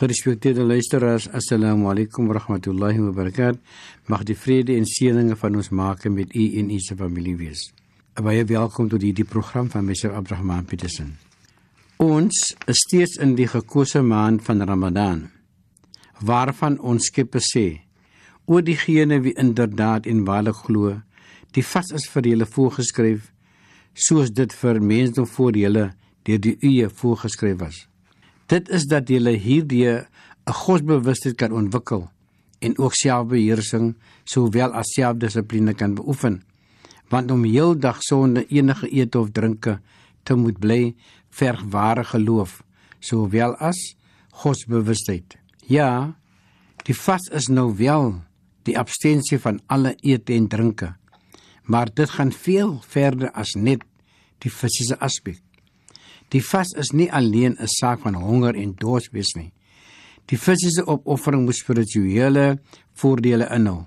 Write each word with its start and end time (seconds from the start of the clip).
Gerespekteerde 0.00 0.62
luisteraars, 0.64 1.26
assalamu 1.28 1.90
alaykum 1.90 2.26
wa 2.26 2.34
rahmatullahi 2.38 2.98
wa 3.04 3.12
barakatuh. 3.12 3.58
Mag 4.08 4.22
die 4.24 4.36
vrede 4.36 4.72
en 4.72 4.86
seëninge 4.88 5.34
van 5.36 5.58
ons 5.60 5.68
Maker 5.68 6.08
met 6.10 6.32
u 6.32 6.44
en 6.56 6.70
u 6.72 6.78
se 6.80 6.96
familie 6.96 7.34
wees. 7.36 7.66
Baie 8.16 8.46
welkom 8.48 8.88
tot 8.88 9.04
hierdie 9.04 9.26
program 9.28 9.68
van 9.68 9.84
Meester 9.84 10.14
Abdurrahman 10.16 10.64
Petersen. 10.64 11.10
Ons 12.00 12.40
is 12.64 12.80
steeds 12.86 13.18
in 13.20 13.34
die 13.36 13.48
gekose 13.52 14.00
maand 14.00 14.40
van 14.46 14.64
Ramadan, 14.64 15.20
waarvan 16.24 16.80
ons 16.80 17.12
Skepper 17.12 17.44
sê: 17.44 17.66
"O 18.46 18.62
diegene 18.64 19.20
wie 19.20 19.36
inderdaad 19.36 20.06
en 20.06 20.24
waarlik 20.24 20.64
glo, 20.64 20.96
die 21.52 21.66
vas 21.74 21.92
is 21.92 22.08
vir 22.08 22.32
julle 22.32 22.46
voorgeskryf, 22.46 23.28
soos 23.92 24.32
dit 24.32 24.52
vir 24.64 24.80
mense 24.80 25.26
voor 25.36 25.52
julle 25.52 25.90
deur 26.24 26.40
die 26.40 26.56
eeue 26.60 26.88
voorgeskryf 26.88 27.60
was." 27.60 27.90
Dit 28.50 28.66
is 28.74 28.88
dat 28.90 29.06
jy 29.06 29.36
hierdie 29.38 29.86
'n 29.86 30.06
godsbewustheid 30.50 31.36
kan 31.38 31.52
ontwikkel 31.52 32.10
en 32.58 32.78
ook 32.78 32.94
selfbeheersing 32.94 33.94
sowel 34.24 34.72
as 34.74 34.90
selfdissipline 34.94 35.74
kan 35.74 35.94
beoefen. 35.94 36.42
Want 37.08 37.30
om 37.30 37.44
heeldag 37.44 38.02
sonder 38.02 38.46
enige 38.48 38.90
eet 38.92 39.14
of 39.14 39.30
drinke 39.30 39.80
te 40.22 40.34
moet 40.34 40.58
bly, 40.58 40.94
verg 41.30 41.62
ware 41.70 42.04
geloof 42.04 42.62
sowel 42.98 43.54
as 43.56 43.96
godsbewustheid. 44.30 45.38
Ja, 45.66 46.18
die 46.82 46.94
vas 46.94 47.28
is 47.30 47.48
nou 47.48 47.76
wel 47.76 48.22
die 48.62 48.78
abstensie 48.78 49.38
van 49.38 49.60
alle 49.66 49.94
eet 50.00 50.30
en 50.30 50.48
drinke. 50.48 50.96
Maar 51.62 51.94
dit 51.94 52.10
gaan 52.10 52.32
veel 52.32 52.80
verder 52.82 53.30
as 53.30 53.54
net 53.54 53.82
die 54.38 54.50
fisiese 54.50 54.98
aspek. 54.98 55.38
Die 56.30 56.42
vas 56.46 56.70
is 56.78 56.92
nie 56.92 57.10
alleen 57.12 57.56
'n 57.58 57.66
saak 57.66 58.00
van 58.00 58.14
honger 58.14 58.54
en 58.54 58.74
dors 58.74 59.10
wees 59.12 59.34
nie. 59.34 59.52
Die 60.26 60.38
fisiese 60.38 60.86
opoffering 60.86 61.44
moet 61.44 61.56
spirituele 61.56 62.60
voordele 62.94 63.48
inhou. 63.50 63.86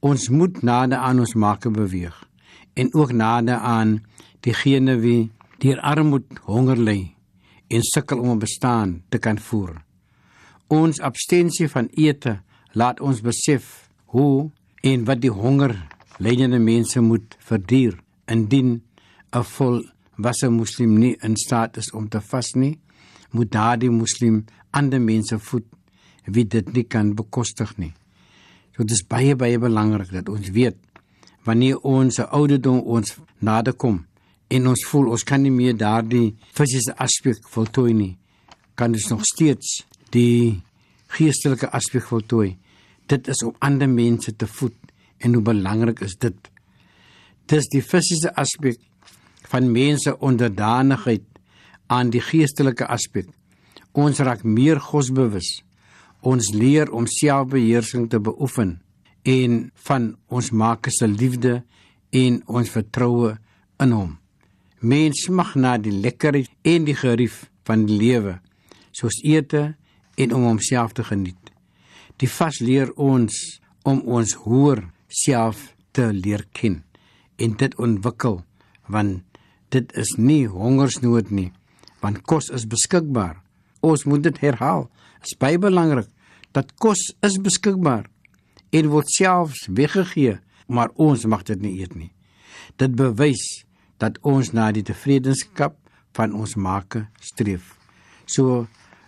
Ons 0.00 0.28
moet 0.28 0.62
nader 0.62 0.98
aan 0.98 1.18
ons 1.20 1.34
maak 1.34 1.72
beweeg 1.72 2.16
en 2.74 2.94
ook 2.94 3.12
nader 3.12 3.56
aan 3.56 4.04
diegene 4.40 5.00
wie 5.00 5.30
deur 5.58 5.80
armoede, 5.80 6.36
honger 6.44 6.76
ly 6.76 7.14
en 7.68 7.82
sukkel 7.82 8.18
om 8.18 8.30
'n 8.30 8.38
bestaan 8.38 9.02
te 9.08 9.18
kan 9.18 9.38
voer. 9.38 9.84
Ons 10.68 11.00
abstensie 11.00 11.68
van 11.68 11.88
ete 11.92 12.40
laat 12.72 13.00
ons 13.00 13.20
besef 13.20 13.90
hoe 14.04 14.50
en 14.82 15.04
wat 15.04 15.20
die 15.20 15.30
honger 15.30 15.74
lydende 16.18 16.58
mense 16.58 17.00
moet 17.00 17.36
verduur 17.38 17.98
indien 18.26 18.82
'n 19.32 19.44
vol 19.44 19.84
was 20.16 20.42
'n 20.42 20.52
moslim 20.52 20.98
nie 20.98 21.16
in 21.20 21.36
staat 21.36 21.76
is 21.76 21.92
om 21.92 22.08
te 22.08 22.20
vas 22.20 22.54
nie, 22.54 22.78
moet 23.30 23.50
daardie 23.50 23.90
moslim 23.90 24.44
ander 24.70 25.00
mense 25.00 25.38
voed 25.38 25.64
wie 26.24 26.44
dit 26.44 26.72
nie 26.72 26.84
kan 26.84 27.14
bekostig 27.14 27.76
nie. 27.78 27.92
So 28.74 28.82
dit 28.82 28.90
is 28.90 29.06
baie 29.06 29.36
baie 29.36 29.58
belangrik 29.58 30.10
dat 30.12 30.28
ons 30.28 30.50
weet 30.50 30.76
wanneer 31.44 31.78
ons 31.78 32.18
ouderdom 32.18 32.80
ons 32.80 33.16
naderkom 33.38 34.04
en 34.48 34.66
ons 34.66 34.84
voel 34.90 35.10
ons 35.14 35.24
kan 35.24 35.42
nie 35.42 35.54
meer 35.54 35.76
daardie 35.78 36.34
fisiese 36.54 36.94
aspek 36.98 37.38
voltooi 37.54 37.92
nie, 37.94 38.16
kan 38.74 38.92
ons 38.92 39.08
nog 39.10 39.22
steeds 39.24 39.84
die 40.10 40.62
geestelike 41.14 41.70
aspek 41.74 42.04
voltooi. 42.10 42.56
Dit 43.06 43.28
is 43.28 43.42
om 43.46 43.54
ander 43.62 43.88
mense 43.88 44.34
te 44.34 44.46
voed 44.46 44.74
en 45.22 45.34
hoe 45.34 45.42
belangrik 45.42 46.02
is 46.02 46.16
dit? 46.18 46.36
Dis 47.46 47.70
die 47.70 47.82
fisiese 47.82 48.34
aspek 48.34 48.80
van 49.50 49.70
mense 49.72 50.12
onderdanigheid 50.18 51.24
aan 51.86 52.10
die 52.10 52.22
geestelike 52.22 52.86
aspek. 52.90 53.28
Ons 53.92 54.18
raak 54.18 54.42
meer 54.44 54.80
godsbewus. 54.82 55.62
Ons 56.26 56.50
leer 56.52 56.90
om 56.90 57.06
selfbeheersing 57.06 58.08
te 58.10 58.20
beoefen 58.20 58.80
en 59.26 59.58
van 59.88 60.12
ons 60.26 60.50
Maker 60.50 60.92
se 60.92 61.06
liefde 61.08 61.60
en 62.14 62.40
ons 62.46 62.70
vertroue 62.70 63.34
in 63.82 63.92
hom. 63.94 64.16
Mens 64.80 65.26
mag 65.28 65.54
na 65.58 65.76
die 65.82 65.94
lekkerheid 65.94 66.50
en 66.62 66.86
die 66.86 66.96
gerief 66.96 67.46
van 67.66 67.86
die 67.88 67.98
lewe 67.98 68.38
soos 68.96 69.18
ete 69.24 69.74
en 70.16 70.32
om 70.32 70.46
homself 70.48 70.94
te 70.96 71.04
geniet. 71.04 71.52
Die 72.16 72.30
vas 72.30 72.60
leer 72.64 72.92
ons 72.96 73.60
om 73.84 74.00
ons 74.06 74.32
hoër 74.46 74.86
self 75.08 75.72
te 75.92 76.08
leer 76.12 76.46
ken 76.56 76.82
en 77.36 77.56
dit 77.60 77.74
ontwikkel 77.82 78.40
want 78.92 79.35
dit 79.76 79.92
is 80.00 80.16
nie 80.16 80.44
hongersnood 80.50 81.30
nie 81.30 81.50
want 82.04 82.20
kos 82.28 82.50
is 82.54 82.66
beskikbaar. 82.68 83.40
Ons 83.82 84.04
moet 84.06 84.22
dit 84.22 84.36
herhaal. 84.38 84.84
Is 85.24 85.34
baie 85.40 85.58
belangrik 85.58 86.10
dat 86.54 86.70
kos 86.80 87.00
is 87.26 87.38
beskikbaar 87.42 88.04
en 88.76 88.90
word 88.92 89.10
selfs 89.10 89.64
weggegee 89.80 90.36
maar 90.68 90.92
ons 91.00 91.24
mag 91.30 91.42
dit 91.48 91.60
nie 91.62 91.74
eet 91.80 91.96
nie. 91.96 92.12
Dit 92.78 92.94
bewys 92.98 93.64
dat 94.02 94.20
ons 94.22 94.52
na 94.52 94.68
die 94.76 94.84
tevredenskap 94.86 95.78
van 96.16 96.34
ons 96.36 96.56
maker 96.56 97.08
streef. 97.20 97.74
So 98.26 98.66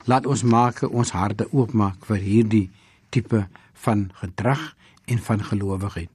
laat 0.08 0.26
ons 0.26 0.44
maak 0.46 0.82
ons 0.88 1.12
harte 1.14 1.48
oopmaak 1.52 2.08
vir 2.08 2.22
hierdie 2.24 2.66
tipe 3.14 3.46
van 3.84 4.08
gedrag 4.20 4.72
en 5.08 5.20
van 5.24 5.44
gelowigheid 5.44 6.12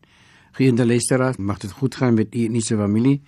Geënte 0.53 0.86
luisteraars, 0.86 1.38
mag 1.38 1.58
dit 1.58 1.72
goed 1.72 1.96
gaan 1.96 2.13
met 2.13 2.36
u 2.36 2.46
en 2.46 2.56
u 2.56 2.59
se 2.62 2.75
familie. 2.78 3.22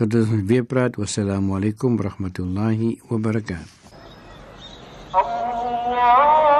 Tot 0.00 0.14
ons 0.16 0.30
weer 0.48 0.64
praat. 0.64 0.96
Wassalamu 0.96 1.58
alaykum 1.58 1.98
wa 2.00 2.08
rahmatullahi 2.08 3.04
wa 3.12 3.20
barakatuh. 3.20 3.68
Allah 5.12 6.59